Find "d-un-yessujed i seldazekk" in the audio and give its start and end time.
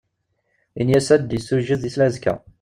1.23-2.25